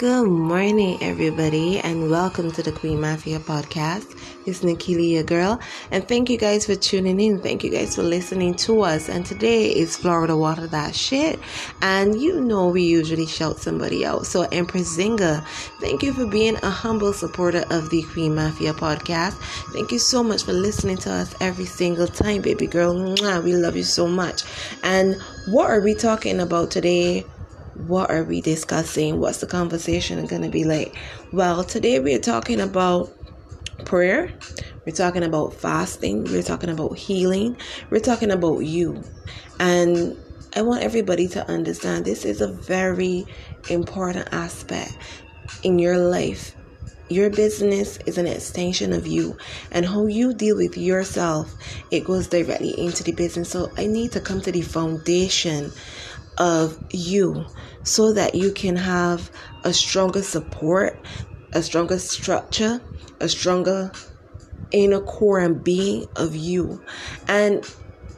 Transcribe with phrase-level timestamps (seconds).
[0.00, 4.18] Good morning, everybody, and welcome to the Queen Mafia podcast.
[4.46, 7.38] It's Nikili, your girl, and thank you guys for tuning in.
[7.38, 9.10] Thank you guys for listening to us.
[9.10, 11.38] And today is Florida Water That Shit,
[11.82, 14.24] and you know we usually shout somebody out.
[14.24, 15.46] So, Empress Zinga,
[15.82, 19.34] thank you for being a humble supporter of the Queen Mafia podcast.
[19.74, 22.94] Thank you so much for listening to us every single time, baby girl.
[22.94, 24.44] We love you so much.
[24.82, 27.26] And what are we talking about today?
[27.86, 29.20] What are we discussing?
[29.20, 30.96] What's the conversation going to be like?
[31.32, 33.12] Well, today we are talking about
[33.84, 34.32] prayer.
[34.84, 36.24] We're talking about fasting.
[36.24, 37.56] We're talking about healing.
[37.90, 39.02] We're talking about you.
[39.58, 40.16] And
[40.54, 43.24] I want everybody to understand this is a very
[43.68, 44.96] important aspect
[45.62, 46.54] in your life.
[47.08, 49.36] Your business is an extension of you,
[49.72, 51.52] and how you deal with yourself,
[51.90, 53.48] it goes directly into the business.
[53.48, 55.72] So, I need to come to the foundation
[56.40, 57.44] of you
[57.84, 59.30] so that you can have
[59.62, 60.98] a stronger support,
[61.52, 62.80] a stronger structure,
[63.20, 63.92] a stronger
[64.72, 66.82] inner core and being of you.
[67.28, 67.64] And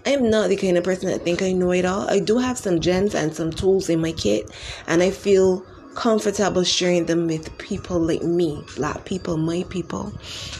[0.06, 2.08] I'm not the kind of person that think I know it all.
[2.08, 4.50] I do have some gems and some tools in my kit,
[4.86, 10.12] and I feel comfortable sharing them with people like me, black people, my people.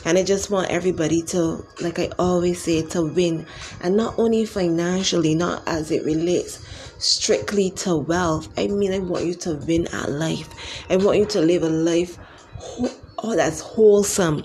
[0.05, 3.47] And I just want everybody to, like I always say, to win.
[3.81, 6.65] And not only financially, not as it relates
[7.03, 8.49] strictly to wealth.
[8.57, 10.49] I mean, I want you to win at life.
[10.91, 12.19] I want you to live a life
[13.23, 14.45] oh, that's wholesome.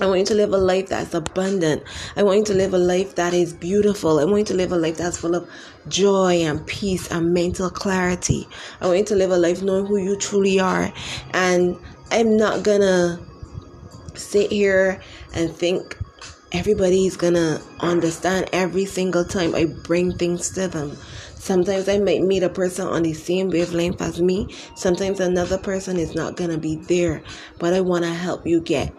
[0.00, 1.84] I want you to live a life that's abundant.
[2.16, 4.18] I want you to live a life that is beautiful.
[4.18, 5.48] I want you to live a life that's full of
[5.86, 8.48] joy and peace and mental clarity.
[8.80, 10.92] I want you to live a life knowing who you truly are.
[11.32, 11.78] And
[12.10, 13.20] I'm not gonna
[14.14, 15.00] sit here
[15.32, 15.96] and think
[16.50, 20.96] everybody's gonna understand every single time I bring things to them.
[21.44, 24.48] Sometimes I might meet a person on the same wavelength as me.
[24.76, 27.22] Sometimes another person is not going to be there.
[27.58, 28.94] But I want to help you get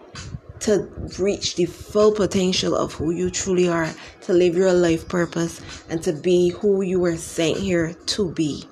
[0.60, 5.60] to reach the full potential of who you truly are, to live your life purpose,
[5.88, 8.62] and to be who you were sent here to be.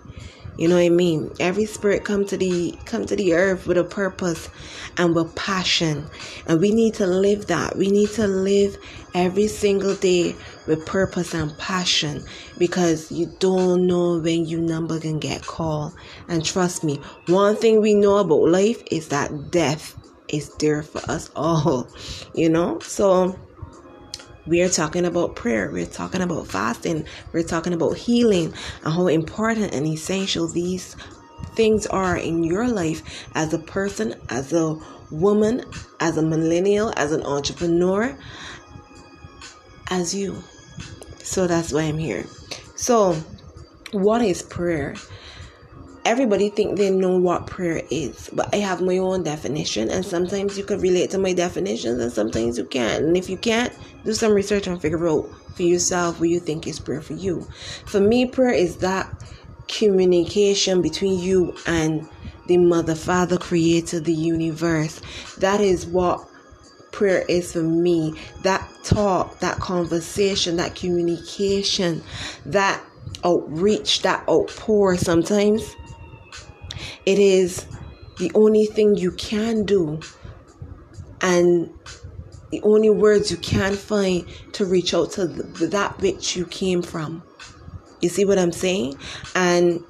[0.56, 1.32] You know what I mean?
[1.40, 4.48] Every spirit come to the come to the earth with a purpose
[4.96, 6.06] and with passion.
[6.46, 7.76] And we need to live that.
[7.76, 8.78] We need to live
[9.14, 10.36] every single day
[10.66, 12.24] with purpose and passion
[12.58, 15.94] because you don't know when your number can get called.
[16.28, 19.96] And trust me, one thing we know about life is that death
[20.28, 21.88] is there for us all.
[22.34, 22.80] You know?
[22.80, 23.38] So
[24.46, 25.70] we are talking about prayer.
[25.70, 27.06] We're talking about fasting.
[27.32, 28.52] We're talking about healing
[28.84, 30.96] and how important and essential these
[31.54, 34.76] things are in your life as a person, as a
[35.10, 35.64] woman,
[36.00, 38.18] as a millennial, as an entrepreneur,
[39.90, 40.42] as you.
[41.24, 42.24] So that's why I'm here.
[42.76, 43.14] So,
[43.92, 44.94] what is prayer?
[46.04, 50.58] everybody think they know what prayer is but i have my own definition and sometimes
[50.58, 53.72] you can relate to my definitions and sometimes you can't and if you can't
[54.04, 57.46] do some research and figure out for yourself what you think is prayer for you
[57.86, 59.10] for me prayer is that
[59.66, 62.06] communication between you and
[62.48, 65.00] the mother father creator the universe
[65.38, 66.28] that is what
[66.94, 72.02] prayer is for me that talk that conversation that communication
[72.46, 72.82] that
[73.24, 75.74] outreach that outpour sometimes
[77.06, 77.66] it is
[78.18, 80.00] the only thing you can do
[81.20, 81.70] and
[82.50, 87.22] the only words you can find to reach out to that which you came from.
[88.00, 88.96] You see what I'm saying?
[89.34, 89.82] And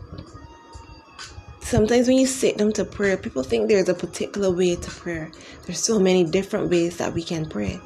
[1.65, 5.31] sometimes when you sit down to prayer, people think there's a particular way to prayer.
[5.65, 7.81] There's so many different ways that we can pray.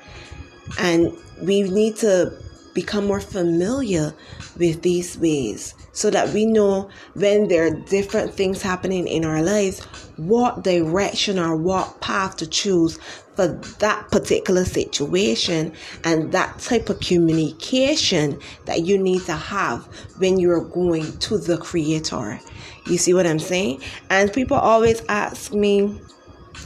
[0.79, 2.37] And we need to
[2.75, 4.15] become more familiar
[4.57, 9.43] with these ways so that we know when there are different things happening in our
[9.43, 9.81] lives,
[10.17, 12.99] what direction or what path to choose
[13.35, 15.73] for that particular situation
[16.05, 19.87] and that type of communication that you need to have
[20.19, 22.41] when you're going to the creator.
[22.89, 23.83] You see what I'm saying?
[24.11, 26.01] And people always ask me,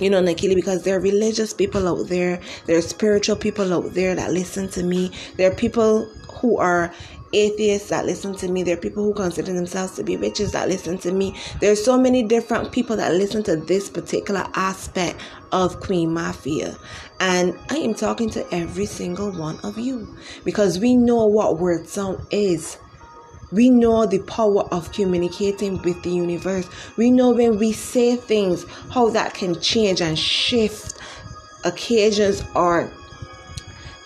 [0.00, 3.92] you know, Nikili, because there are religious people out there, there are spiritual people out
[3.94, 6.06] there that listen to me, there are people
[6.42, 6.92] who are
[7.32, 8.62] atheists that listen to me.
[8.62, 11.36] There are people who consider themselves to be witches that listen to me.
[11.60, 15.20] There's so many different people that listen to this particular aspect
[15.50, 16.76] of Queen Mafia.
[17.20, 21.88] And I am talking to every single one of you because we know what word
[21.88, 22.78] sound is.
[23.52, 26.68] We know the power of communicating with the universe.
[26.96, 30.98] We know when we say things, how that can change and shift
[31.64, 32.90] occasions or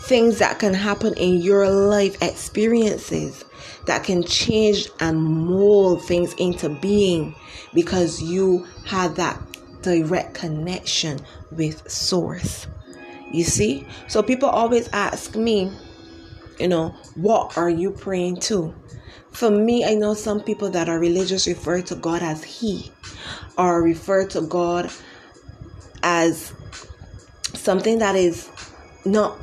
[0.02, 3.44] things that can happen in your life, experiences
[3.86, 7.34] that can change and mold things into being
[7.72, 9.40] because you had that
[9.82, 11.20] direct connection
[11.52, 12.66] with source.
[13.30, 13.86] You see?
[14.08, 15.72] So people always ask me,
[16.58, 18.74] you know, what are you praying to?
[19.36, 22.90] For me, I know some people that are religious refer to God as He,
[23.58, 24.90] or refer to God
[26.02, 26.54] as
[27.52, 28.48] something that is
[29.04, 29.36] not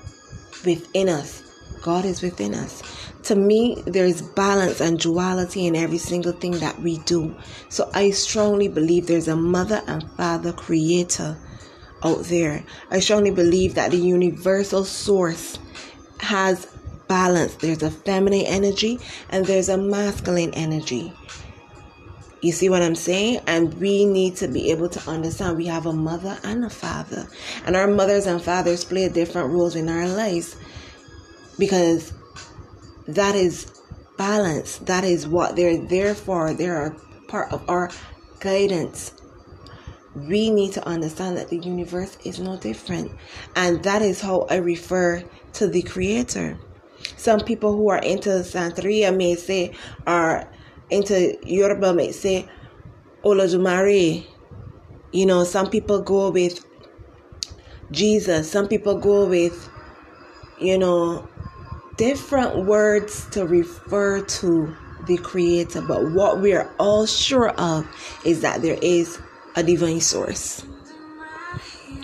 [0.66, 1.44] within us.
[1.84, 2.82] God is within us.
[3.26, 7.36] To me, there is balance and duality in every single thing that we do.
[7.70, 11.38] So I strongly believe there's a mother and father creator
[12.04, 12.64] out there.
[12.90, 15.60] I strongly believe that the universal source
[16.20, 16.73] has
[17.14, 17.54] balance.
[17.58, 19.00] There's a feminine energy
[19.30, 21.14] and there's a masculine energy.
[22.42, 23.42] You see what I'm saying?
[23.46, 27.28] And we need to be able to understand we have a mother and a father.
[27.68, 30.56] And our mothers and fathers play different roles in our lives
[31.60, 32.14] because
[33.08, 33.72] that is
[34.18, 34.80] balance.
[34.80, 36.56] That is what they're there for.
[36.56, 36.96] They're
[37.28, 37.92] part of our
[38.40, 39.14] guidance.
[40.16, 43.12] We need to understand that the universe is no different.
[43.56, 45.24] And that is how I refer
[45.54, 46.58] to the creator.
[47.18, 49.74] Some people who are into Santeria may say,
[50.06, 50.50] are
[50.90, 52.48] into Yoruba may say
[53.24, 54.26] Olodumare.
[55.12, 56.66] You know, some people go with
[57.92, 59.70] Jesus, some people go with,
[60.60, 61.28] you know,
[61.98, 64.76] different words to refer to
[65.06, 65.82] the Creator.
[65.82, 67.88] But what we are all sure of
[68.26, 69.20] is that there is
[69.56, 70.66] a divine source.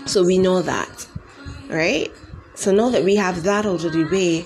[0.06, 1.08] So we know that,
[1.70, 2.12] right?
[2.56, 4.46] So know that we have that out of the way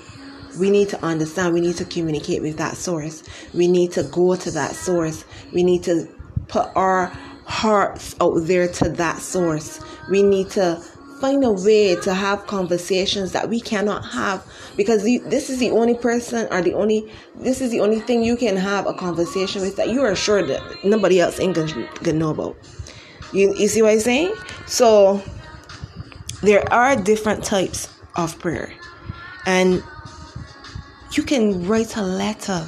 [0.57, 3.23] we need to understand, we need to communicate with that source.
[3.53, 5.25] We need to go to that source.
[5.51, 6.07] We need to
[6.47, 7.07] put our
[7.45, 9.79] hearts out there to that source.
[10.09, 10.81] We need to
[11.23, 14.45] find a way to have conversations that we cannot have
[14.75, 18.35] because this is the only person or the only this is the only thing you
[18.35, 22.31] can have a conversation with that you are sure that nobody else gonna, gonna know
[22.31, 22.57] about
[23.31, 24.33] you, you see what i'm saying
[24.65, 25.23] so
[26.41, 28.73] there are different types of prayer
[29.45, 29.81] and
[31.17, 32.67] you can write a letter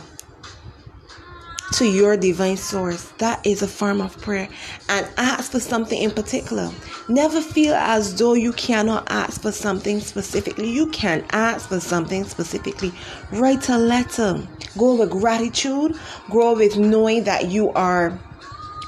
[1.73, 3.11] to your divine source.
[3.17, 4.47] That is a form of prayer.
[4.87, 6.71] And ask for something in particular.
[7.09, 10.69] Never feel as though you cannot ask for something specifically.
[10.69, 12.93] You can ask for something specifically.
[13.31, 14.41] Write a letter.
[14.77, 15.97] Go with gratitude.
[16.29, 18.17] Grow with knowing that you are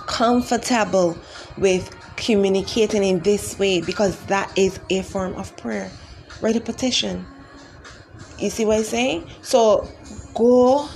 [0.06, 1.18] comfortable
[1.58, 5.92] with communicating in this way because that is a form of prayer.
[6.42, 7.26] Write a petition
[8.40, 9.28] you see what I'm saying?
[9.42, 9.88] So
[10.34, 10.88] go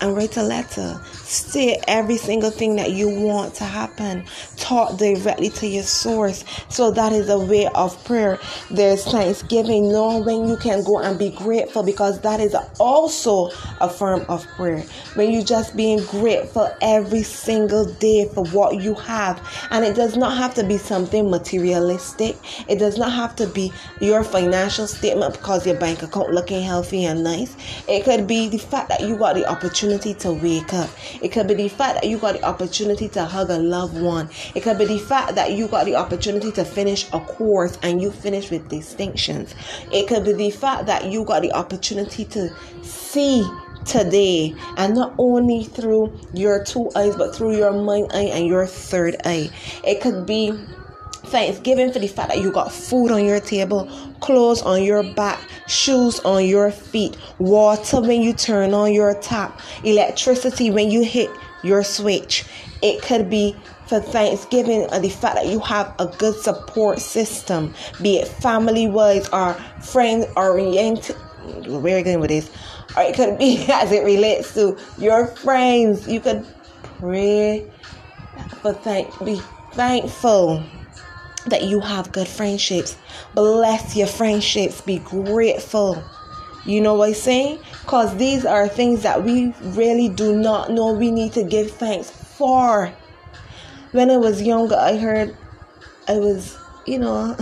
[0.00, 1.00] and write a letter.
[1.28, 4.24] Say every single thing that you want to happen.
[4.56, 6.42] Talk directly to your source.
[6.70, 8.38] So that is a way of prayer.
[8.70, 13.50] There's thanksgiving, knowing when you can go and be grateful because that is also
[13.82, 14.82] a form of prayer.
[15.16, 19.46] When you just being grateful every single day for what you have.
[19.70, 22.36] And it does not have to be something materialistic.
[22.68, 23.70] It does not have to be
[24.00, 27.54] your financial statement because your bank account looking healthy and nice.
[27.86, 30.88] It could be the fact that you got the opportunity to wake up.
[31.22, 34.28] It could be the fact that you got the opportunity to hug a loved one.
[34.54, 38.00] It could be the fact that you got the opportunity to finish a course and
[38.00, 39.54] you finish with distinctions.
[39.92, 43.48] It could be the fact that you got the opportunity to see
[43.84, 48.66] today and not only through your two eyes but through your mind eye and your
[48.66, 49.50] third eye.
[49.84, 50.52] It could be
[51.28, 53.88] Thanksgiving for the fact that you got food on your table,
[54.20, 59.60] clothes on your back, shoes on your feet, water when you turn on your tap,
[59.84, 61.30] electricity when you hit
[61.62, 62.44] your switch.
[62.82, 63.56] It could be
[63.86, 68.86] for Thanksgiving and the fact that you have a good support system, be it family
[68.86, 71.16] wise or friend oriented.
[71.66, 72.50] We're going with this.
[72.96, 76.08] Or it could be as it relates to your friends.
[76.08, 76.46] You could
[76.98, 77.70] pray
[78.62, 79.40] for thank be
[79.72, 80.64] thankful
[81.50, 82.96] that you have good friendships.
[83.34, 84.80] Bless your friendships.
[84.80, 86.02] Be grateful.
[86.64, 87.60] You know what I'm saying?
[87.82, 92.10] Because these are things that we really do not know we need to give thanks
[92.10, 92.92] for.
[93.92, 95.36] When I was younger, I heard,
[96.06, 97.36] I was, you know,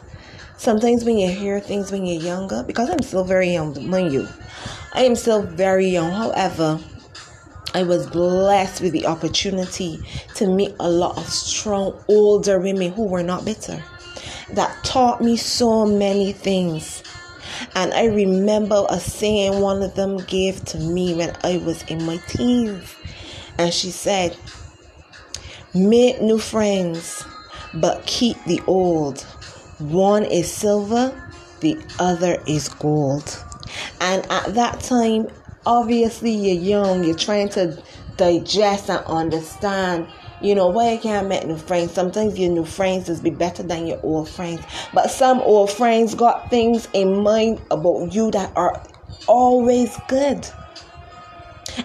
[0.56, 4.28] sometimes when you hear things when you're younger, because I'm still very young, mind you,
[4.94, 6.12] I am still very young.
[6.12, 6.78] However,
[7.74, 10.00] I was blessed with the opportunity
[10.36, 13.82] to meet a lot of strong older women who were not bitter
[14.52, 17.02] that taught me so many things.
[17.74, 22.04] And I remember a saying one of them gave to me when I was in
[22.04, 22.94] my teens.
[23.58, 24.36] And she said,
[25.74, 27.24] Make new friends,
[27.74, 29.22] but keep the old.
[29.78, 31.12] One is silver,
[31.60, 33.44] the other is gold.
[34.00, 35.28] And at that time,
[35.68, 37.80] obviously you're young, you're trying to
[38.16, 40.08] digest and understand
[40.40, 41.92] you know, why you can't make new friends?
[41.92, 44.60] Sometimes your new friends is be better than your old friends.
[44.94, 48.80] But some old friends got things in mind about you that are
[49.26, 50.48] always good.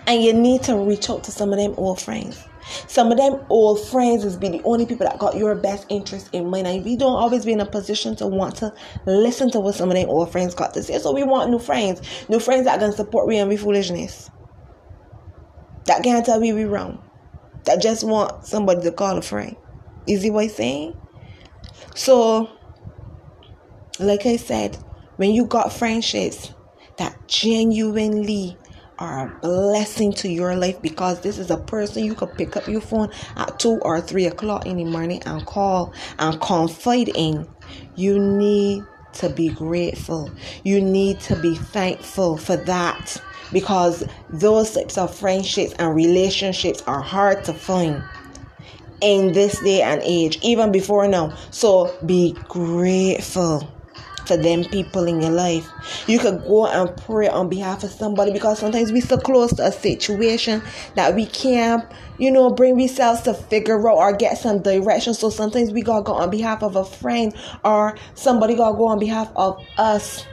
[0.05, 2.43] And you need to reach out to some of them old friends.
[2.87, 6.29] Some of them old friends is be the only people that got your best interest
[6.33, 6.67] in mind.
[6.67, 8.73] And we don't always be in a position to want to
[9.05, 10.97] listen to what some of them old friends got to say.
[10.99, 12.01] So we want new friends.
[12.29, 14.29] New friends that can support we and we foolishness.
[15.85, 17.03] That can't tell we we wrong.
[17.65, 19.55] That just want somebody to call a friend.
[20.07, 20.97] Is it what I'm saying?
[21.95, 22.49] So,
[23.99, 24.77] like I said,
[25.17, 26.53] when you got friendships
[26.97, 28.57] that genuinely
[29.03, 32.67] are a blessing to your life because this is a person you could pick up
[32.67, 37.45] your phone at two or three o'clock in the morning and call and confide in.
[37.95, 38.83] You need
[39.13, 40.31] to be grateful.
[40.63, 47.01] You need to be thankful for that because those types of friendships and relationships are
[47.01, 48.01] hard to find
[49.01, 51.36] in this day and age, even before now.
[51.51, 53.69] So be grateful
[54.27, 55.69] for them people in your life.
[56.07, 59.65] You could go and pray on behalf of somebody because sometimes we so close to
[59.65, 60.61] a situation
[60.95, 61.85] that we can't,
[62.17, 65.13] you know, bring ourselves to figure out or get some direction.
[65.13, 68.99] So sometimes we gotta go on behalf of a friend or somebody gotta go on
[68.99, 70.25] behalf of us.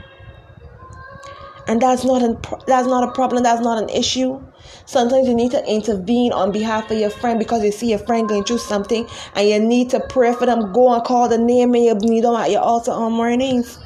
[1.70, 2.36] And that's not an
[2.66, 4.42] that's not a problem, that's not an issue.
[4.86, 8.28] Sometimes you need to intervene on behalf of your friend because you see your friend
[8.28, 10.72] going through something and you need to pray for them.
[10.72, 13.78] Go and call the name and you need them at your altar on mornings.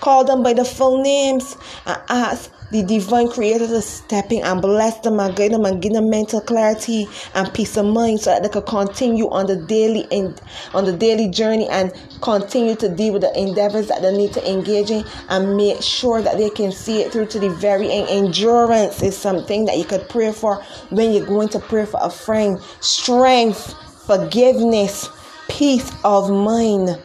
[0.00, 4.60] Call them by the full names and ask the divine creator to step in and
[4.60, 8.30] bless them and guide them and give them mental clarity and peace of mind so
[8.30, 10.40] that they can continue on the daily and
[10.74, 14.50] on the daily journey and continue to deal with the endeavors that they need to
[14.50, 18.08] engage in and make sure that they can see it through to the very end.
[18.08, 20.56] Endurance is something that you could pray for
[20.90, 22.60] when you're going to pray for a friend.
[22.80, 23.72] Strength,
[24.04, 25.08] forgiveness,
[25.48, 27.00] peace of mind.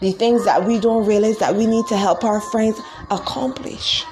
[0.00, 2.78] The things that we don't realize that we need to help our friends
[3.10, 4.04] accomplish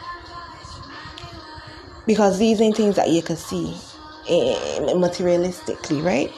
[2.07, 3.75] because these ain't things that you can see
[4.29, 6.33] materialistically, right?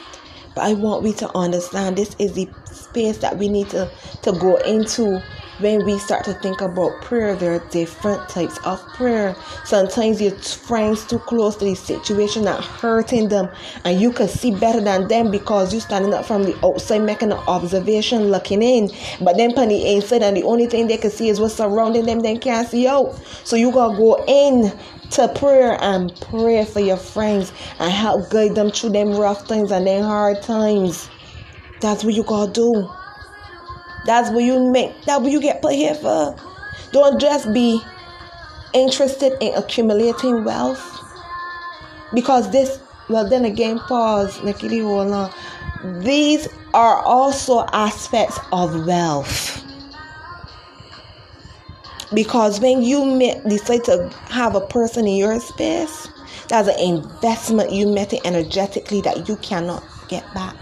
[0.55, 3.89] But I want we to understand this is the space that we need to,
[4.21, 5.21] to go into
[5.59, 7.35] when we start to think about prayer.
[7.35, 9.35] There are different types of prayer.
[9.65, 13.49] Sometimes your friends too close to the situation that hurting them,
[13.83, 17.31] and you can see better than them because you're standing up from the outside making
[17.33, 18.89] an observation, looking in.
[19.21, 22.05] But then on the inside, and the only thing they can see is what's surrounding
[22.05, 22.21] them.
[22.21, 23.15] They can't see out.
[23.43, 24.71] So you gotta go in
[25.11, 29.71] to prayer and pray for your friends and help guide them through them rough times
[29.71, 31.09] and them hard times.
[31.81, 32.89] That's what you gotta do.
[34.05, 34.93] That's what you make.
[35.03, 36.35] That's what you get put here for.
[36.91, 37.81] Don't just be
[38.73, 40.91] interested in accumulating wealth.
[42.13, 45.33] Because this, well, then again, pause, Nikki, hold on.
[46.03, 49.64] These are also aspects of wealth.
[52.15, 56.07] Because when you decide to have a person in your space,
[56.47, 60.55] that's an investment you it energetically that you cannot get back.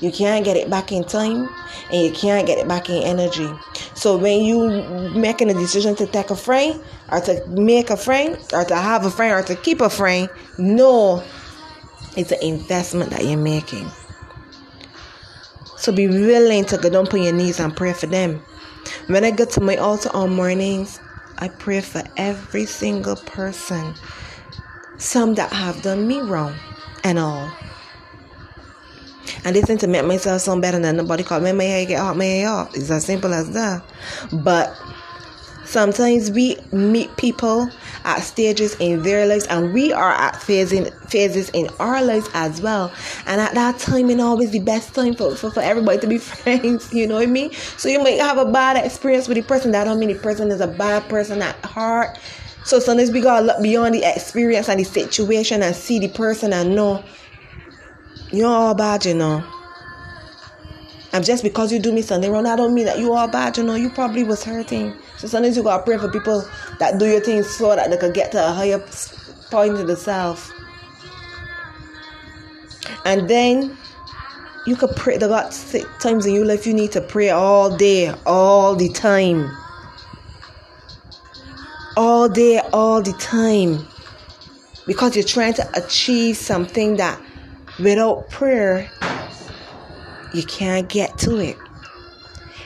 [0.00, 1.48] You can't get it back in time
[1.90, 3.48] and you can't get it back in energy.
[3.94, 8.36] So when you making a decision to take a friend or to make a friend
[8.52, 10.28] or to have a friend or to keep a friend,
[10.58, 11.22] no,
[12.16, 13.88] it's an investment that you're making.
[15.76, 18.42] So be willing to go down on your knees and pray for them.
[19.06, 21.00] When I go to my altar on mornings,
[21.38, 23.94] I pray for every single person.
[24.98, 26.54] Some that have done me wrong
[27.02, 27.52] and all.
[29.44, 32.16] And listen to make myself sound better than nobody called me my hair get hot,
[32.16, 32.74] my hair off.
[32.74, 33.82] It's as simple as that.
[34.32, 34.74] But
[35.64, 37.68] sometimes we meet people
[38.04, 42.60] at stages in their lives and we are at phases, phases in our lives as
[42.60, 42.92] well
[43.26, 46.18] and at that time it's always the best time for, for, for everybody to be
[46.18, 49.42] friends you know what i mean so you might have a bad experience with the
[49.42, 52.18] person that don't mean the person is a bad person at heart
[52.64, 56.52] so sometimes we gotta look beyond the experience and the situation and see the person
[56.52, 57.02] and know
[58.32, 59.44] you're all bad you know
[61.14, 63.56] and just because you do me something wrong, I don't mean that you are bad.
[63.56, 64.98] You know, you probably was hurting.
[65.18, 66.46] So sometimes you gotta pray for people
[66.78, 68.78] that do your things so that they can get to a higher
[69.50, 70.52] point of the self.
[73.04, 73.76] And then
[74.66, 75.16] you could pray.
[75.18, 75.52] The God
[76.00, 79.50] times in your life you need to pray all day, all the time,
[81.96, 83.86] all day, all the time,
[84.86, 87.20] because you're trying to achieve something that
[87.78, 88.90] without prayer
[90.32, 91.56] you can't get to it.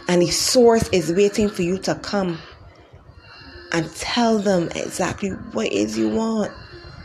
[0.08, 2.38] And the source is waiting for you to come
[3.72, 6.50] and tell them exactly what is you want,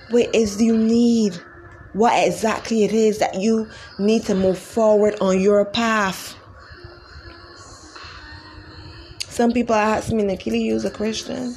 [0.10, 1.38] what is you need.
[1.94, 3.70] what exactly it is that you
[4.00, 6.36] need to move forward on your path.
[9.20, 11.56] Some people ask me, Nikki, you a Christian?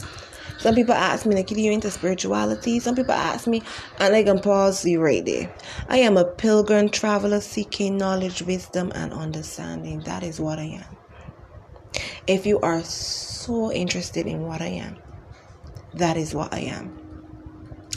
[0.59, 2.81] Some people ask me, Nikki, you into spirituality?
[2.81, 3.63] Some people ask me,
[3.99, 5.55] and I can pause you right there.
[5.89, 10.01] I am a pilgrim traveler seeking knowledge, wisdom, and understanding.
[10.01, 11.06] That is what I am.
[12.27, 14.97] If you are so interested in what I am,
[15.95, 16.99] that is what I am.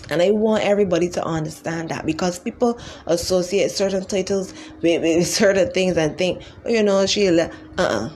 [0.09, 5.71] And I want everybody to understand that because people associate certain titles with, with certain
[5.71, 8.09] things and think, oh, you know, Sheila, uh uh-uh.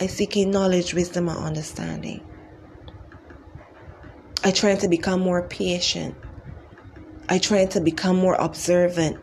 [0.00, 2.26] I seek knowledge, wisdom, and understanding.
[4.42, 6.14] I try to become more patient.
[7.28, 9.18] I try to become more observant.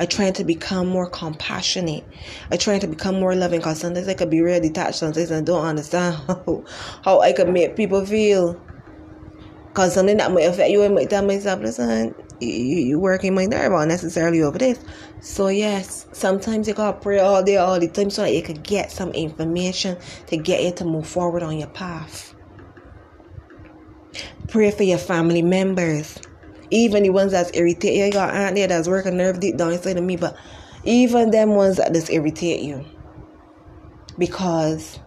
[0.00, 2.04] I try to become more compassionate.
[2.50, 5.46] I try to become more loving because sometimes I could be real detached sometimes and
[5.46, 6.64] don't understand how,
[7.04, 8.58] how I could make people feel.
[9.68, 13.44] Because something that might affect you, I might tell myself, listen, you, you working my
[13.44, 14.82] nerve on necessarily over this.
[15.20, 18.62] So, yes, sometimes you gotta pray all day, all the time so that you could
[18.62, 22.34] get some information to get you to move forward on your path.
[24.48, 26.18] Pray for your family members.
[26.70, 29.96] Even the ones that's irritate You got aunt there that's working nerve deep down inside
[29.96, 30.36] of me, but
[30.84, 32.84] even them ones that just irritate you.
[34.18, 34.98] Because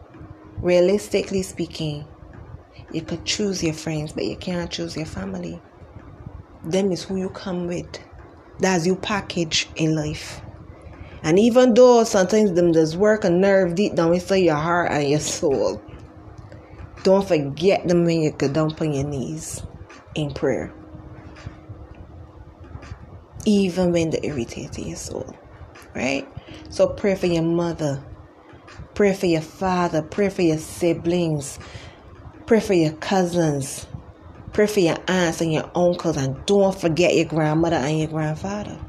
[0.57, 2.05] realistically speaking,
[2.91, 5.61] you could choose your friends, but you can't choose your family.
[6.63, 7.99] Them is who you come with.
[8.59, 10.41] That's your package in life.
[11.23, 15.09] And even though sometimes them does work a nerve deep down inside your heart and
[15.09, 15.81] your soul,
[17.03, 19.63] don't forget them when you go down on your knees
[20.15, 20.73] in prayer.
[23.45, 25.35] Even when they irritate your soul.
[25.95, 26.27] Right?
[26.69, 28.03] So pray for your mother.
[28.95, 30.01] Pray for your father.
[30.01, 31.59] Pray for your siblings.
[32.45, 33.87] Pray for your cousins.
[34.53, 36.17] Pray for your aunts and your uncles.
[36.17, 38.79] And don't forget your grandmother and your grandfather.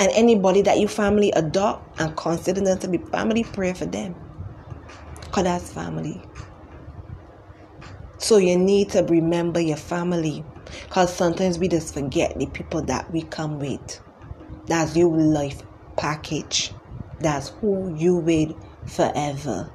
[0.00, 4.14] And anybody that you family adopt and consider them to be family, pray for them.
[5.20, 6.22] Because that's family.
[8.18, 10.44] So you need to remember your family.
[10.84, 14.00] Because sometimes we just forget the people that we come with.
[14.66, 15.62] That's your life
[15.96, 16.72] package.
[17.20, 18.54] That's who you with
[18.86, 19.70] forever.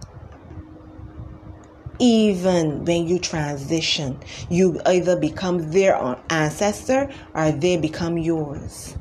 [2.00, 8.98] Even when you transition, you either become their ancestor or they become yours.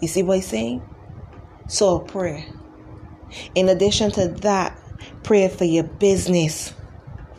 [0.00, 0.82] You see what I'm saying?
[1.68, 2.46] So pray.
[3.54, 4.78] In addition to that,
[5.22, 6.74] Pray for your business.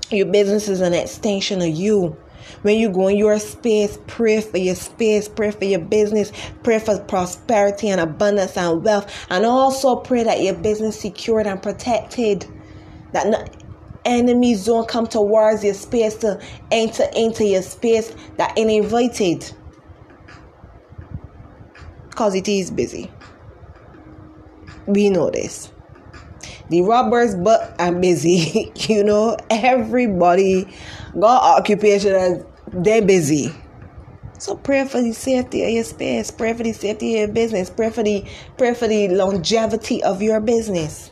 [0.09, 2.17] Your business is an extension of you.
[2.61, 6.31] When you go in your space, pray for your space, pray for your business,
[6.63, 11.61] pray for prosperity and abundance and wealth, and also pray that your business secured and
[11.61, 12.45] protected.
[13.11, 13.43] That no
[14.05, 16.39] enemies don't come towards your space to
[16.71, 19.51] enter into your space that ain't invited.
[22.11, 23.09] Cause it is busy.
[24.87, 25.71] We know this
[26.69, 28.71] the robbers but I'm busy.
[28.75, 30.67] you know, everybody
[31.17, 33.53] got occupation they're busy.
[34.37, 36.31] So pray for the safety of your space.
[36.31, 37.69] Pray for the safety of your business.
[37.69, 38.25] Pray for the
[38.57, 41.11] pray for the longevity of your business.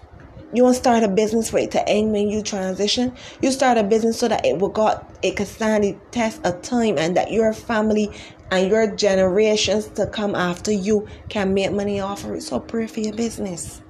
[0.53, 3.13] You want to start a business for it to end when you transition.
[3.41, 6.61] You start a business so that it will got it can stand the test of
[6.61, 8.09] time and that your family
[8.49, 12.43] and your generations to come after you can make money off of it.
[12.43, 13.81] So pray for your business.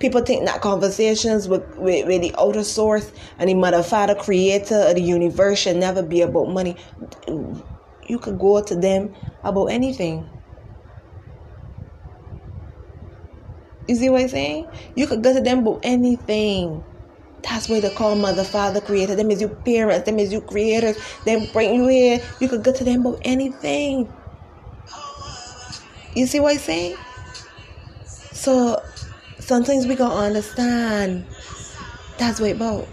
[0.00, 4.76] People think that conversations with, with, with the outer source and the mother, father, creator
[4.88, 6.74] of the universe should never be about money.
[8.08, 10.28] You could go to them about anything.
[13.86, 14.68] You see what I'm saying?
[14.96, 16.82] You could go to them about anything.
[17.42, 19.14] That's why they call mother, father, creator.
[19.14, 20.06] Them is your parents.
[20.06, 20.96] Them is your creators.
[21.24, 22.20] Them bring you here.
[22.40, 24.10] You could go to them about anything.
[26.14, 26.96] You see what I'm saying?
[28.32, 28.82] So
[29.50, 31.26] Sometimes we gotta understand
[32.18, 32.86] that's what it's about.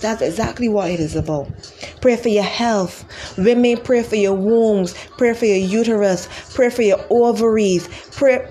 [0.00, 1.50] That's exactly what it is about.
[2.00, 3.04] Pray for your health.
[3.36, 4.94] Women, pray for your wombs.
[5.18, 6.26] Pray for your uterus.
[6.54, 7.86] Pray for your ovaries.
[8.12, 8.50] Pray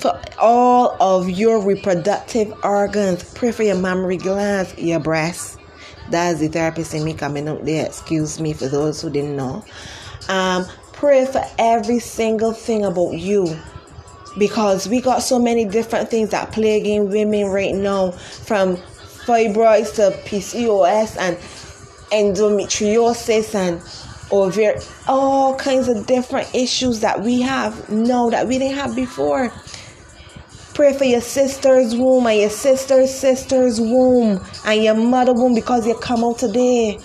[0.00, 3.22] for all of your reproductive organs.
[3.34, 5.56] Pray for your mammary glands, your breasts.
[6.10, 7.86] That's the therapist in me coming up there.
[7.86, 9.64] Excuse me for those who didn't know.
[10.28, 13.56] Um, pray for every single thing about you
[14.38, 18.76] because we got so many different things that plaguing women right now from
[19.26, 21.36] fibroids to PCOS and
[22.10, 23.82] endometriosis and
[24.30, 24.74] over
[25.08, 29.52] all kinds of different issues that we have no that we didn't have before
[30.74, 35.86] pray for your sister's womb and your sister's sister's womb and your mother womb because
[35.86, 36.98] you come out today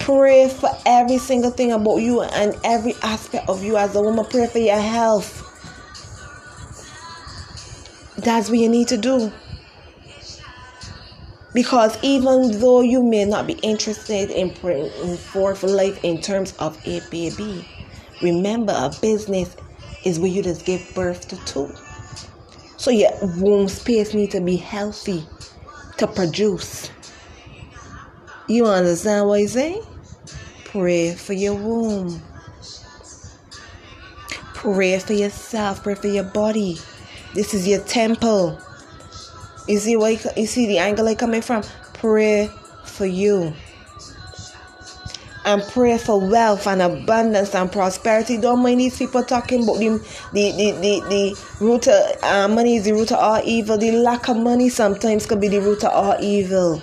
[0.00, 4.24] Pray for every single thing about you and every aspect of you as a woman.
[4.24, 5.49] Pray for your health.
[8.22, 9.32] That's what you need to do.
[11.54, 16.78] Because even though you may not be interested in praying forth life in terms of
[16.86, 17.66] a baby,
[18.22, 19.56] remember a business
[20.04, 21.72] is where you just give birth to two.
[22.76, 25.26] So your womb space need to be healthy
[25.98, 26.90] to produce.
[28.48, 29.82] You understand what I'm saying?
[30.64, 32.22] Pray for your womb.
[34.54, 35.82] Pray for yourself.
[35.82, 36.78] Pray for your body.
[37.34, 38.60] This is your temple.
[39.68, 41.62] You see where you see the angle I coming from?
[41.94, 42.50] Pray
[42.84, 43.54] for you.
[45.44, 48.36] And pray for wealth and abundance and prosperity.
[48.36, 49.88] Don't mind these people talking about the
[50.32, 53.78] the the, the, the root of uh, money is the root of all evil.
[53.78, 56.82] The lack of money sometimes could be the root of all evil.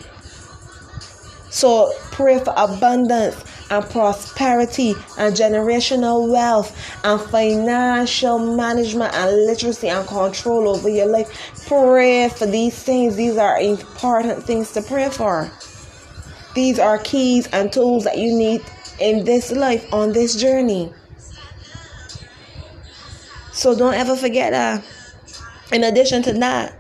[1.50, 3.36] So pray for abundance
[3.70, 11.30] and prosperity and generational wealth and financial management and literacy and control over your life.
[11.68, 13.16] Pray for these things.
[13.16, 15.52] These are important things to pray for.
[16.56, 18.62] These are keys and tools that you need
[19.00, 20.92] in this life, on this journey.
[23.52, 24.84] So don't ever forget that.
[25.72, 26.80] In addition to that,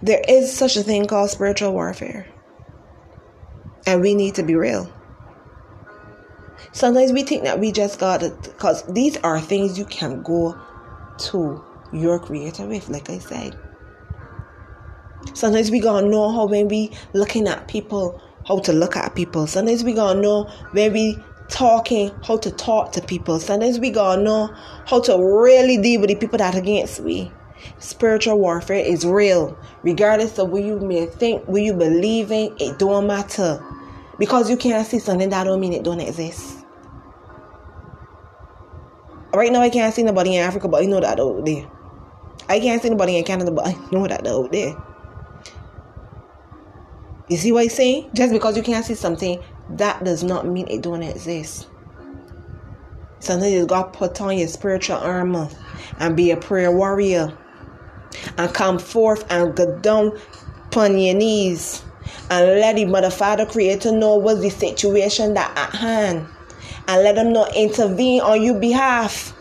[0.00, 2.26] there is such a thing called spiritual warfare.
[3.86, 4.92] And we need to be real.
[6.78, 10.56] Sometimes we think that we just got it because these are things you can go
[11.18, 11.60] to
[11.92, 13.58] your creator with, like I said.
[15.34, 19.48] Sometimes we gonna know how when we looking at people, how to look at people.
[19.48, 23.40] Sometimes we gonna know when we talking, how to talk to people.
[23.40, 24.54] Sometimes we gonna know
[24.86, 27.32] how to really deal with the people that against we.
[27.80, 32.54] Spiritual warfare is real, regardless of what you may think, what you believe in.
[32.60, 33.60] It don't matter
[34.20, 36.57] because you can't see something that don't mean it don't exist.
[39.32, 41.68] Right now, I can't see nobody in Africa, but I know that over there.
[42.48, 44.74] I can't see nobody in Canada, but I know that over there.
[47.28, 48.10] You see what I'm saying?
[48.14, 51.68] Just because you can't see something, that does not mean it don't exist.
[53.20, 55.48] Sometimes you got put on your spiritual armor
[55.98, 57.36] and be a prayer warrior
[58.38, 60.18] and come forth and go down
[60.66, 61.82] upon your knees
[62.30, 66.26] and let the mother father creator know what's the situation that at hand
[66.88, 69.34] and let them not intervene on your behalf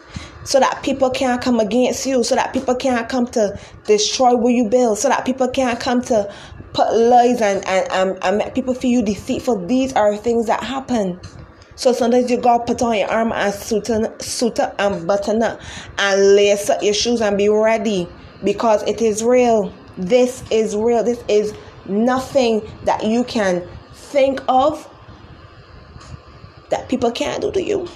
[0.44, 4.54] so that people can't come against you, so that people can't come to destroy what
[4.54, 6.34] you build, so that people can't come to
[6.74, 9.66] put lies and, and, and, and make people feel you deceitful.
[9.66, 11.20] These are things that happen.
[11.76, 13.88] So sometimes you gotta put on your armor and suit,
[14.22, 15.60] suit up and button up
[15.98, 18.08] and lace up your shoes and be ready
[18.44, 19.74] because it is real.
[19.98, 21.04] This is real.
[21.04, 21.54] This is
[21.88, 24.90] nothing that you can think of
[26.70, 27.88] that people can't do to you.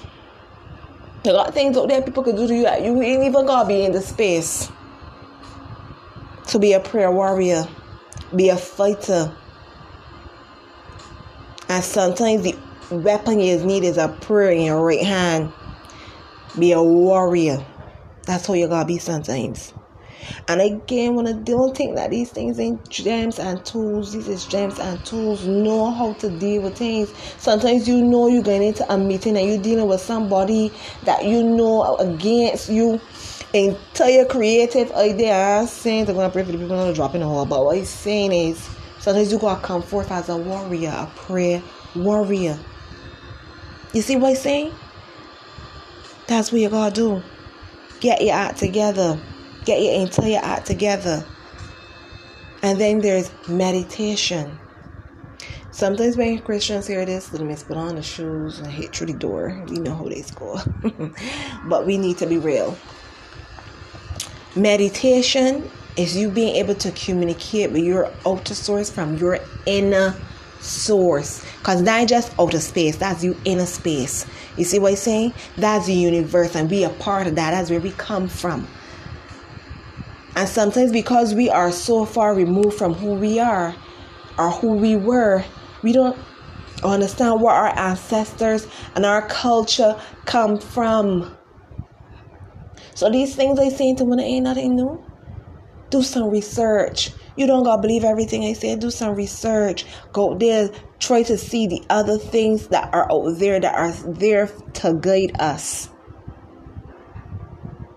[1.23, 3.67] There are things out there people can do to you that you ain't even gonna
[3.67, 4.71] be in the space.
[6.47, 7.67] To be a prayer warrior,
[8.35, 9.35] be a fighter.
[11.69, 12.57] And sometimes the
[12.89, 15.53] weapon you need is a prayer in your right hand.
[16.59, 17.63] Be a warrior.
[18.25, 19.73] That's how you gotta be sometimes.
[20.47, 24.45] And again, when I don't think that these things ain't gems and tools, these is
[24.45, 25.45] gems and tools.
[25.45, 27.13] Know how to deal with things.
[27.37, 30.71] Sometimes you know you're going into a meeting and you're dealing with somebody
[31.03, 32.99] that you know against you.
[33.53, 35.33] Entire creative idea.
[35.33, 37.45] I'm saying to go and pray for the people not dropping the hole.
[37.45, 41.61] But what he's saying is sometimes you gotta come forth as a warrior, a prayer
[41.95, 42.57] warrior.
[43.93, 44.73] You see what he's saying?
[46.27, 47.21] That's what you gotta do.
[47.99, 49.19] Get your act together.
[49.65, 51.25] Get your entire act together.
[52.63, 54.59] And then there's meditation.
[55.71, 59.13] Sometimes when Christians hear this, they must put on the shoes and hit through the
[59.13, 59.63] door.
[59.67, 60.61] We know how they score.
[61.65, 62.77] but we need to be real.
[64.55, 70.15] Meditation is you being able to communicate with your outer source from your inner
[70.59, 71.43] source.
[71.59, 74.25] Because not just outer space, that's your inner space.
[74.57, 75.33] You see what I'm saying?
[75.57, 77.51] That's the universe, and we are part of that.
[77.51, 78.67] That's where we come from.
[80.35, 83.75] And sometimes because we are so far removed from who we are
[84.37, 85.43] or who we were,
[85.83, 86.17] we don't
[86.83, 91.35] understand where our ancestors and our culture come from.
[92.95, 95.03] So these things I say to it ain't nothing new.
[95.89, 97.11] Do some research.
[97.35, 98.75] You don't gotta believe everything I say.
[98.75, 99.85] Do some research.
[100.13, 100.69] Go there.
[100.99, 105.35] Try to see the other things that are out there that are there to guide
[105.39, 105.89] us.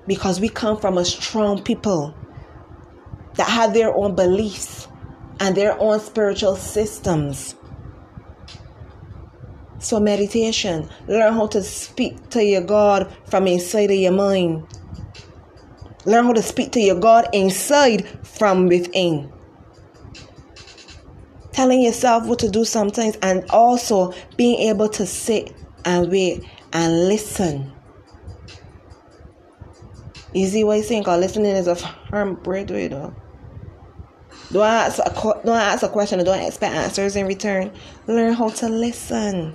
[0.07, 2.15] Because we come from a strong people
[3.35, 4.89] that have their own beliefs
[5.41, 7.55] and their own spiritual systems.
[9.79, 14.67] So, meditation, learn how to speak to your God from inside of your mind.
[16.07, 19.31] Learn how to speak to your God inside from within.
[21.53, 27.09] Telling yourself what to do sometimes, and also being able to sit and wait and
[27.09, 27.71] listen.
[30.33, 31.03] What I'm saying?
[31.03, 33.15] Because listening is a firm though.
[34.53, 35.13] Don't ask, a,
[35.45, 37.73] don't ask a question and don't expect answers in return.
[38.07, 39.55] Learn how to listen.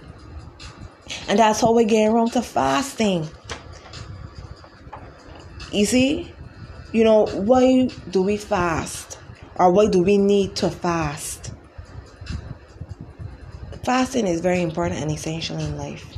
[1.27, 3.27] And that's how we get around to fasting.
[5.71, 6.33] You see?
[6.91, 9.19] You know, why do we fast?
[9.55, 11.53] Or why do we need to fast?
[13.83, 16.17] Fasting is very important and essential in life.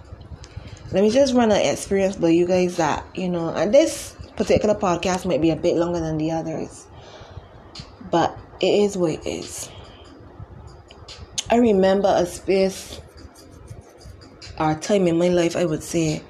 [0.92, 4.76] Let me just run an experience by you guys that, you know, and this particular
[4.76, 6.88] podcast might be a bit longer than the others.
[8.10, 9.70] But it is what it is.
[11.50, 13.02] I remember a space
[14.58, 16.22] our time in my life, I would say,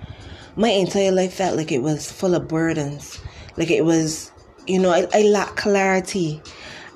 [0.56, 3.20] my entire life felt like it was full of burdens.
[3.58, 4.32] Like it was,
[4.68, 6.42] you know, I, I lacked clarity.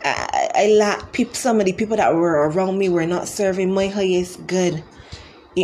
[0.03, 3.73] I, I lacked people, some of the people that were around me were not serving
[3.73, 4.83] my highest good.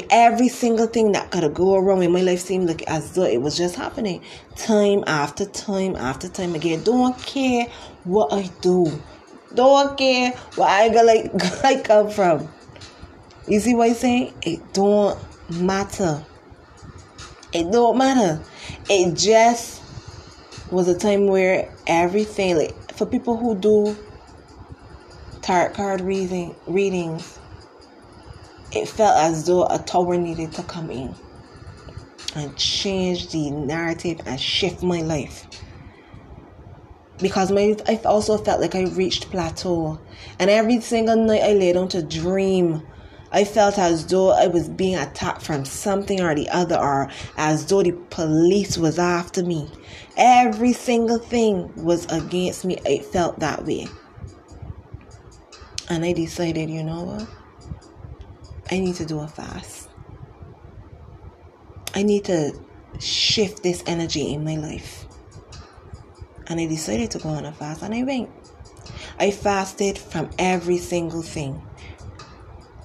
[0.10, 3.42] Every single thing that could go wrong in my life seemed like as though it
[3.42, 4.24] was just happening
[4.56, 6.84] time after time after time again.
[6.84, 7.66] Don't care
[8.06, 9.02] what I do.
[9.54, 11.32] Don't care where I like
[11.64, 12.50] I come from.
[13.48, 14.34] You see what I'm saying?
[14.44, 16.24] It don't matter.
[17.54, 18.42] It don't matter.
[18.90, 19.82] It just
[20.72, 23.98] was a time where everything, like for people who do
[25.42, 27.38] tarot card reading readings,
[28.72, 31.14] it felt as though a tower needed to come in
[32.36, 35.46] and change the narrative and shift my life.
[37.22, 40.00] Because my I also felt like I reached plateau.
[40.40, 42.84] And every single night I lay down to dream
[43.34, 47.66] I felt as though I was being attacked from something or the other, or as
[47.66, 49.72] though the police was after me.
[50.18, 52.78] Every single thing was against me.
[52.86, 53.88] It felt that way.
[55.90, 57.28] And I decided, you know what?
[58.70, 59.90] I need to do a fast.
[61.96, 62.54] I need to
[63.00, 65.06] shift this energy in my life.
[66.52, 68.30] And I decided to go on a fast, and I went.
[69.20, 71.62] I fasted from every single thing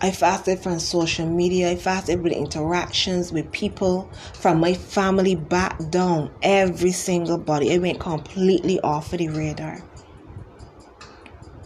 [0.01, 1.71] I fasted from social media.
[1.71, 6.31] I fasted with interactions with people from my family back down.
[6.43, 7.73] Every single body.
[7.73, 9.83] I went completely off of the radar.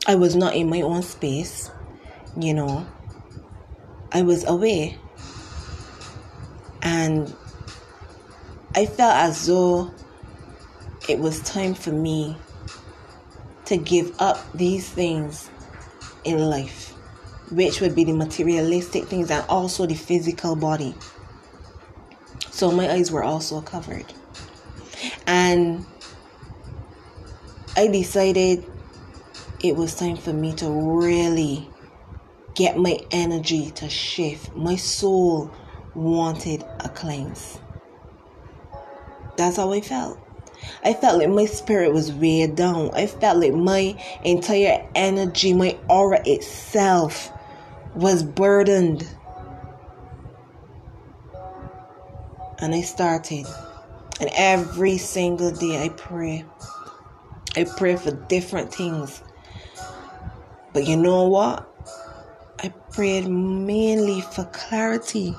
[0.06, 1.70] I was not in my own space,
[2.38, 2.86] you know.
[4.12, 4.96] I was away.
[6.82, 7.34] And
[8.76, 9.92] I felt as though
[11.10, 12.36] it was time for me
[13.66, 15.50] to give up these things
[16.24, 16.94] in life
[17.50, 20.94] which would be the materialistic things and also the physical body.
[22.50, 24.06] So my eyes were also covered.
[25.26, 25.84] And
[27.76, 28.64] I decided
[29.62, 31.68] it was time for me to really
[32.54, 34.54] get my energy to shift.
[34.54, 35.50] My soul
[35.94, 37.58] wanted a cleanse.
[39.36, 40.18] That's how I felt.
[40.84, 42.90] I felt like my spirit was weighed down.
[42.92, 47.30] I felt like my entire energy, my aura itself
[47.94, 49.06] was burdened.
[52.58, 53.46] And I started.
[54.20, 56.44] And every single day I pray.
[57.56, 59.22] I pray for different things.
[60.72, 61.66] But you know what?
[62.62, 65.34] I prayed mainly for clarity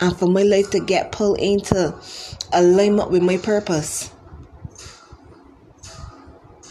[0.00, 1.94] and for my life to get pulled into
[2.52, 4.10] alignment with my purpose.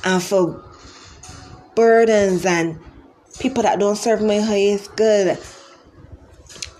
[0.03, 0.63] And for
[1.75, 2.79] burdens and
[3.39, 5.37] people that don't serve my highest good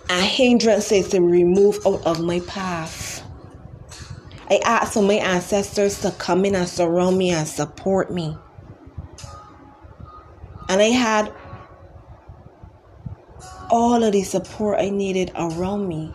[0.08, 3.22] and hindrances to remove out of my path.
[4.48, 8.36] I ask for my ancestors to come in and surround me and support me.
[10.68, 11.32] And I had
[13.70, 16.12] all of the support I needed around me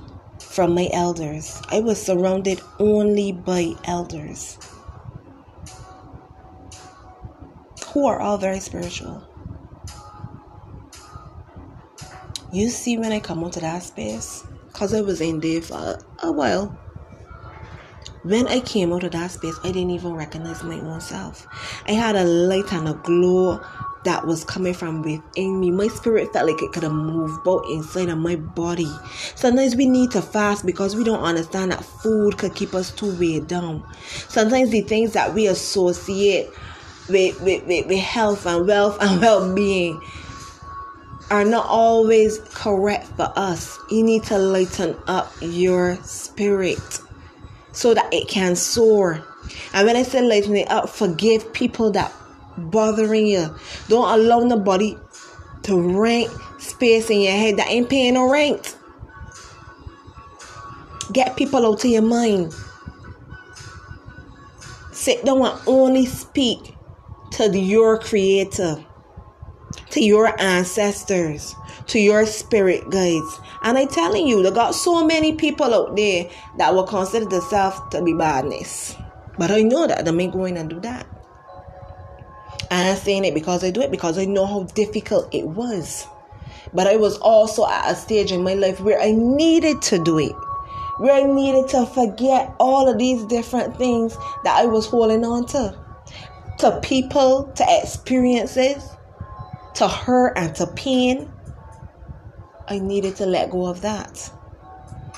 [0.51, 1.61] from my elders.
[1.69, 4.57] I was surrounded only by elders
[7.87, 9.23] who are all very spiritual.
[12.51, 16.31] You see, when I come onto that space, because I was in there for a
[16.31, 16.77] while,
[18.23, 21.47] when I came out of that space, I didn't even recognize my own self.
[21.87, 23.59] I had a light and a glow
[24.03, 25.71] that was coming from within me.
[25.71, 28.91] My spirit felt like it could have moved both inside of my body.
[29.35, 33.15] Sometimes we need to fast because we don't understand that food could keep us too
[33.19, 33.83] weighed down.
[34.27, 36.49] Sometimes the things that we associate
[37.09, 40.01] with, with, with, with health and wealth and well being
[41.29, 43.79] are not always correct for us.
[43.89, 46.99] You need to lighten up your spirit
[47.71, 49.23] so that it can soar.
[49.73, 52.13] And when I say lighten it up, forgive people that
[52.57, 53.55] bothering you.
[53.87, 54.95] Don't allow nobody
[55.63, 56.29] to rank
[56.59, 58.77] space in your head that ain't paying no rent.
[61.11, 62.53] Get people out of your mind.
[64.91, 66.75] Sit down and only speak
[67.31, 68.83] to your creator,
[69.91, 71.55] to your ancestors,
[71.87, 73.39] to your spirit guides.
[73.63, 77.79] And I'm telling you, they got so many people out there that will consider themselves
[77.91, 78.95] to be badness.
[79.37, 81.07] But I know that they may go in and do that.
[82.69, 86.07] And I'm saying it because I do it because I know how difficult it was.
[86.73, 90.19] But I was also at a stage in my life where I needed to do
[90.19, 90.35] it.
[90.99, 95.45] Where I needed to forget all of these different things that I was holding on
[95.47, 95.77] to.
[96.59, 98.87] To people, to experiences,
[99.75, 101.31] to hurt and to pain.
[102.67, 104.31] I needed to let go of that.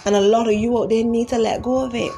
[0.06, 2.12] And a lot of you out there need to let go of it.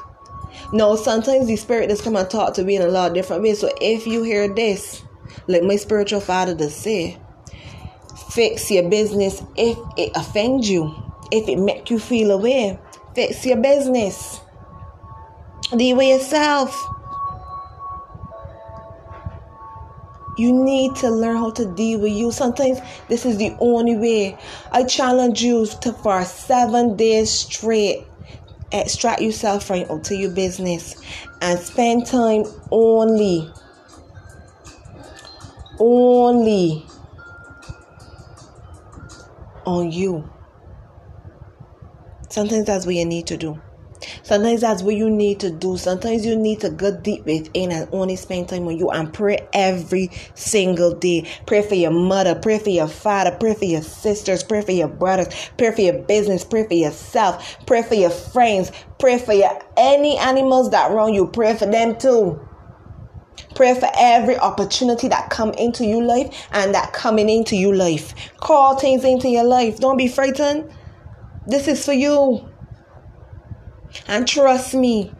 [0.71, 3.43] Now, sometimes the spirit does come and talk to me in a lot of different
[3.43, 3.59] ways.
[3.59, 5.03] So if you hear this,
[5.47, 7.17] like my spiritual father does say,
[8.31, 10.95] fix your business if it offends you,
[11.31, 12.79] if it make you feel away.
[13.13, 14.41] Fix your business.
[15.75, 16.75] Deal with yourself.
[20.37, 22.31] You need to learn how to deal with you.
[22.31, 24.37] Sometimes this is the only way.
[24.71, 28.05] I challenge you to for seven days straight.
[28.71, 30.95] Eh, Extract yourself from out to your business
[31.41, 33.49] and spend time only
[35.79, 36.85] only
[39.65, 40.29] on you.
[42.29, 43.61] Sometimes that's what you need to do.
[44.25, 45.77] Sometimes that's what you need to do.
[45.77, 49.47] Sometimes you need to go deep within and only spend time on you and pray
[49.53, 51.29] every single day.
[51.45, 54.87] Pray for your mother, pray for your father, pray for your sisters, pray for your
[54.87, 55.27] brothers,
[55.59, 60.17] pray for your business, pray for yourself, pray for your friends, pray for your any
[60.17, 62.39] animals that wrong you, pray for them too.
[63.53, 68.15] Pray for every opportunity that come into your life and that coming into your life.
[68.37, 69.79] Call things into your life.
[69.79, 70.67] Don't be frightened.
[71.45, 72.49] This is for you.
[74.07, 75.11] And trust me,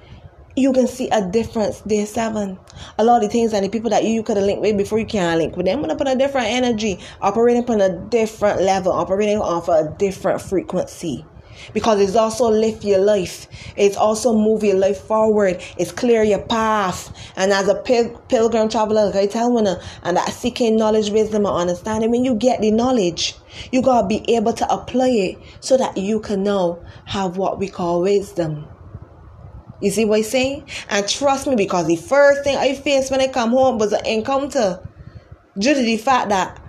[0.55, 2.57] you can see a difference day seven.
[2.97, 4.99] A lot of the things and the people that you could have linked with before
[4.99, 8.91] you can't link with them gonna put a different energy, operating on a different level,
[8.91, 11.25] operating off a different frequency
[11.73, 13.47] because it's also lift your life.
[13.75, 15.61] It's also move your life forward.
[15.77, 17.15] It's clear your path.
[17.35, 21.45] And as a pil- pilgrim traveler, like I tell one, and that seeking knowledge, wisdom,
[21.45, 23.35] and understanding, when you get the knowledge,
[23.71, 27.67] you gotta be able to apply it so that you can now have what we
[27.67, 28.67] call wisdom.
[29.81, 30.69] You see what I'm saying?
[30.89, 34.05] And trust me, because the first thing I faced when I come home was an
[34.05, 34.87] encounter
[35.57, 36.61] due to the fact that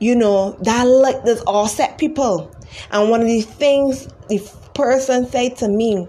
[0.00, 2.54] you know that like this all set people
[2.90, 4.38] and one of the things the
[4.74, 6.06] person said to me,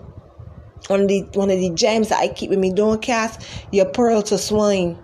[0.87, 3.85] one of the one of the gems that I keep with me, don't cast your
[3.85, 4.97] pearl to swine.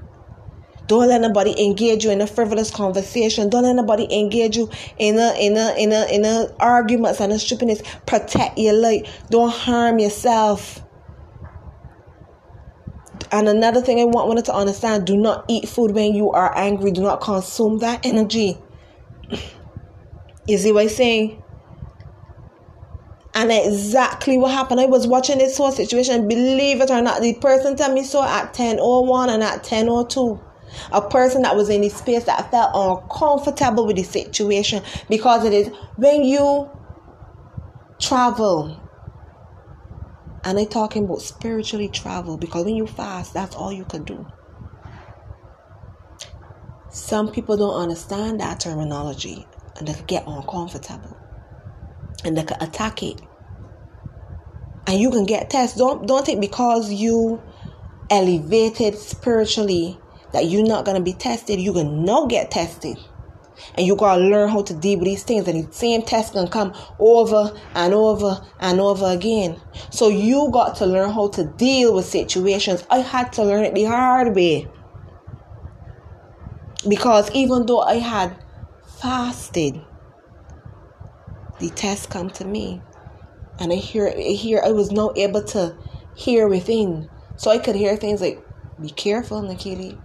[0.87, 3.49] Don't let anybody engage you in a frivolous conversation.
[3.49, 7.31] Don't let anybody engage you in a in a in a in a arguments and
[7.31, 7.81] a stupidness.
[8.05, 9.09] Protect your light.
[9.29, 10.81] Don't harm yourself.
[13.31, 16.55] And another thing I want wanted to understand: do not eat food when you are
[16.57, 16.91] angry.
[16.91, 18.57] Do not consume that energy.
[20.47, 21.40] Is see what I'm saying?
[23.33, 24.81] And exactly what happened.
[24.81, 26.27] I was watching this whole situation.
[26.27, 30.41] Believe it or not, the person tell me so at 10.01 and at 10.02.
[30.91, 35.53] A person that was in the space that felt uncomfortable with the situation because it
[35.53, 35.67] is
[35.97, 36.69] when you
[37.99, 38.77] travel
[40.43, 44.25] and I'm talking about spiritually travel because when you fast, that's all you can do.
[46.89, 49.45] Some people don't understand that terminology
[49.77, 51.20] and they get uncomfortable
[52.23, 53.21] and they can attack it.
[54.87, 55.79] And you can get tested.
[55.79, 57.41] Don't don't think because you
[58.09, 59.99] elevated spiritually
[60.33, 61.59] that you're not gonna be tested.
[61.59, 62.97] You can not get tested.
[63.75, 65.47] And you gotta learn how to deal with these things.
[65.47, 69.59] And the same test can come over and over and over again.
[69.91, 72.85] So you got to learn how to deal with situations.
[72.89, 74.67] I had to learn it the hard way.
[76.87, 78.35] Because even though I had
[78.99, 79.79] fasted,
[81.61, 82.81] the test come to me
[83.59, 85.77] and I hear I hear I was not able to
[86.15, 87.09] hear within.
[87.37, 88.43] So I could hear things like,
[88.81, 89.99] be careful, Nikili.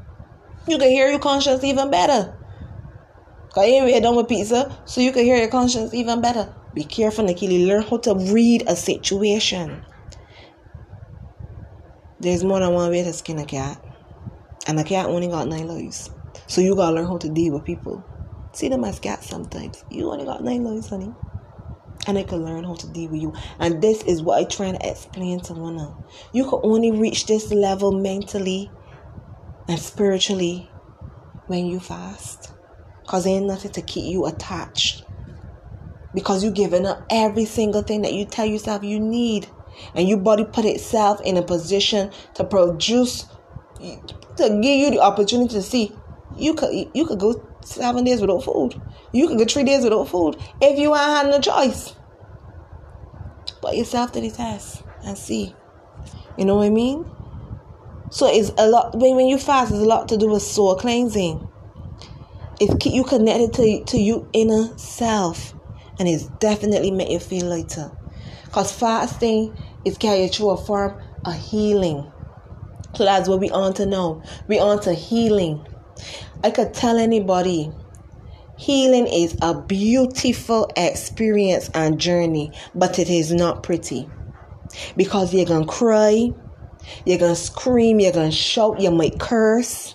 [0.69, 2.37] You can hear your conscience even better.
[3.55, 6.55] Cause you ain't done with pizza, so you can hear your conscience even better.
[6.75, 7.67] Be careful, Nikili.
[7.67, 9.83] Learn how to read a situation.
[12.21, 13.83] There's more than one way to skin a cat.
[14.67, 16.11] And a cat only got nine lives.
[16.47, 18.05] So you gotta learn how to deal with people.
[18.53, 19.85] See them as cats sometimes.
[19.91, 21.15] You only got nine lives, honey.
[22.07, 23.35] And I can learn how to deal with you.
[23.59, 25.95] And this is what I try to explain to one of
[26.33, 28.71] You can only reach this level mentally
[29.69, 30.71] and spiritually
[31.47, 32.53] when you fast.
[33.03, 35.05] Because ain't nothing to keep you attached.
[36.15, 39.49] Because you giving up every single thing that you tell yourself you need.
[39.95, 43.27] And your body put itself in a position to produce
[43.79, 45.93] to give you the opportunity to see
[46.37, 48.81] you could you could go seven days without food.
[49.13, 51.95] You could go three days without food if you ain't had no choice.
[53.67, 55.53] Put yourself to the test and see.
[56.39, 57.05] You know what I mean?
[58.13, 61.49] So it's a lot when you fast, it's a lot to do with soul cleansing.
[62.61, 65.53] It's keep you connected to to you inner self,
[65.99, 67.91] and it's definitely make you feel lighter.
[68.53, 69.53] Cause fasting
[69.85, 72.13] is carried through a form of healing.
[72.95, 74.23] So that's what we on to know.
[74.47, 75.67] We on to healing.
[76.45, 77.73] I could tell anybody
[78.57, 84.09] healing is a beautiful experience and journey, but it is not pretty.
[84.97, 86.31] Because you're gonna cry,
[87.05, 89.95] you're gonna scream, you're gonna shout, you might curse.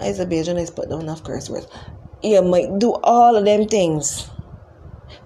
[0.00, 1.66] As a Bajan is put down enough curse words.
[2.22, 4.30] You might do all of them things.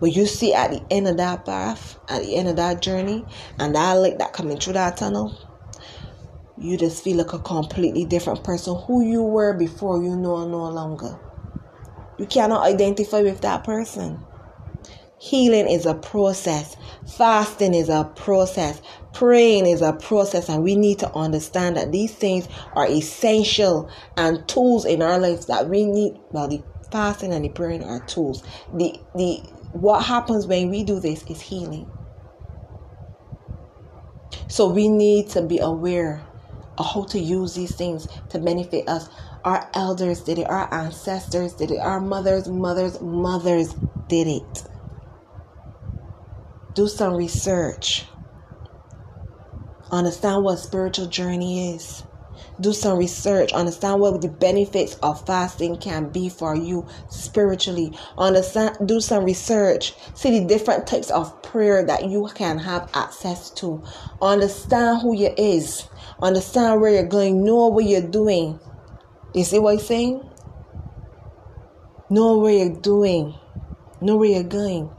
[0.00, 3.24] But you see at the end of that path, at the end of that journey,
[3.58, 5.36] and that light that coming through that tunnel,
[6.56, 10.68] you just feel like a completely different person who you were before you know no
[10.68, 11.18] longer.
[12.18, 14.24] You cannot identify with that person.
[15.20, 16.76] Healing is a process.
[17.16, 18.80] Fasting is a process.
[19.12, 20.48] Praying is a process.
[20.48, 25.46] And we need to understand that these things are essential and tools in our lives
[25.46, 26.20] that we need.
[26.30, 26.62] Well, the
[26.92, 28.44] fasting and the praying are tools.
[28.74, 29.38] The, the,
[29.72, 31.90] what happens when we do this is healing.
[34.46, 36.22] So we need to be aware
[36.78, 39.08] of how to use these things to benefit us.
[39.44, 43.74] Our elders did it, our ancestors did it, our mothers, mothers, mothers
[44.08, 44.64] did it.
[46.74, 48.06] Do some research.
[49.90, 52.02] Understand what spiritual journey is.
[52.60, 53.52] Do some research.
[53.52, 57.96] Understand what the benefits of fasting can be for you spiritually.
[58.16, 58.76] Understand.
[58.86, 59.94] Do some research.
[60.14, 63.82] See the different types of prayer that you can have access to.
[64.20, 65.88] Understand who you is.
[66.20, 67.44] Understand where you're going.
[67.44, 68.58] Know what you're doing.
[69.38, 70.28] You see what I'm saying?
[72.10, 73.36] Know where you're doing.
[74.00, 74.90] Know where you're going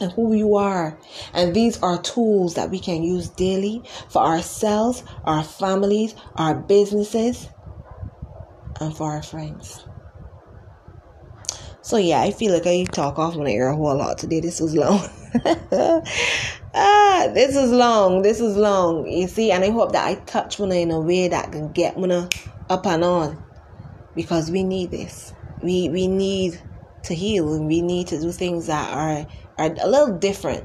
[0.00, 0.98] and who you are.
[1.34, 7.48] And these are tools that we can use daily for ourselves, our families, our businesses,
[8.80, 9.84] and for our friends.
[11.80, 14.40] So yeah, I feel like I talk off my ear a whole lot today.
[14.40, 15.08] This was long.
[16.74, 18.22] ah, this is long.
[18.22, 19.06] This is long.
[19.06, 21.96] You see, and I hope that I touch one in a way that can get
[21.96, 23.44] one up and on.
[24.20, 25.32] Because we need this.
[25.62, 26.60] We we need
[27.04, 30.62] to heal and we need to do things that are are a little different.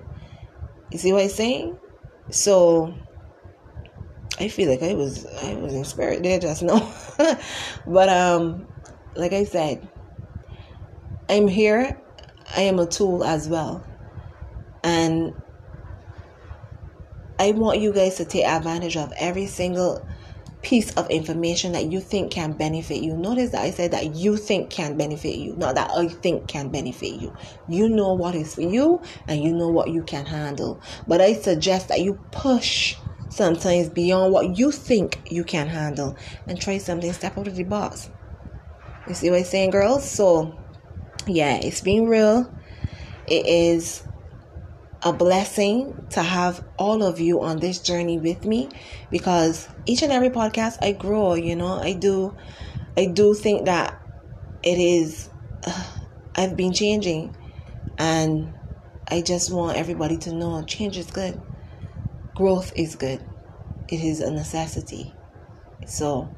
[0.91, 1.79] You see what I'm saying?
[2.31, 2.93] So
[4.41, 6.93] I feel like I was I was in spirit there just now.
[7.87, 8.67] but um
[9.15, 9.87] like I said,
[11.29, 11.97] I'm here.
[12.57, 13.87] I am a tool as well.
[14.83, 15.33] And
[17.39, 20.05] I want you guys to take advantage of every single
[20.65, 23.15] piece of information that you think can benefit you.
[23.15, 26.69] Notice that I said that you think can benefit you, not that I think can
[26.69, 27.31] benefit you.
[27.69, 30.81] You know what is for you and you know what you can handle.
[31.07, 32.95] But I suggest that you push
[33.29, 37.63] sometimes beyond what you think you can handle and try something, step out of the
[37.63, 38.09] box.
[39.07, 40.09] You see what I'm saying, girls?
[40.09, 40.57] So,
[41.27, 42.51] yeah, it's being real.
[43.27, 44.04] It is
[45.05, 48.67] a blessing to have all of you on this journey with me
[49.11, 52.35] because each and every podcast I grow, you know, I do
[52.97, 54.01] I do think that
[54.63, 55.29] it is
[55.65, 55.85] uh,
[56.35, 57.35] I've been changing
[57.97, 58.53] and
[59.07, 61.39] I just want everybody to know change is good.
[62.33, 63.23] Growth is good.
[63.87, 65.13] It is a necessity.
[65.85, 66.35] So,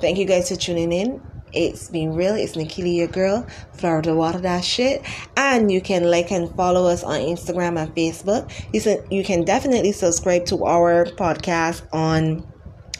[0.00, 1.22] thank you guys for tuning in.
[1.52, 2.34] It's been real.
[2.34, 5.02] It's Nikili, your girl, Florida Water That Shit.
[5.36, 8.50] And you can like and follow us on Instagram and Facebook.
[8.72, 12.46] You can, you can definitely subscribe to our podcast on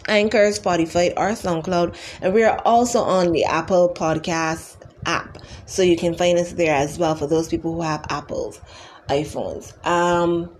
[0.08, 1.96] Anchor, Spotify, or SoundCloud.
[2.20, 4.76] And we are also on the Apple Podcast
[5.06, 5.38] app.
[5.66, 8.60] So you can find us there as well for those people who have Apple's
[9.08, 9.74] iPhones.
[9.86, 10.50] Um,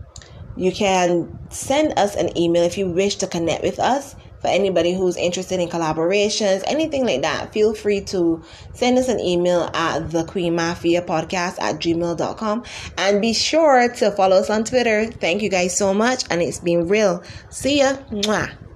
[0.57, 4.95] you can send us an email if you wish to connect with us for anybody
[4.95, 8.43] who's interested in collaborations, anything like that, feel free to
[8.75, 12.65] send us an email at the Queen Mafia podcast at gmail.com
[12.99, 15.07] and be sure to follow us on Twitter.
[15.07, 17.23] Thank you guys so much, and it's been real.
[17.51, 17.97] See ya.
[18.11, 18.70] Mwah.